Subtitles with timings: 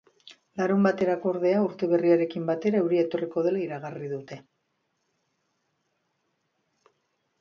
[0.59, 4.39] Larunbaterako, ordea, urte berriarekin batera, euria etorriko dela iragarri dute.